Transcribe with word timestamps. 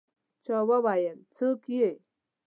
چا 0.43 0.57
وویل: 0.69 1.19
«څوک 1.35 1.61
يې؟» 1.73 1.89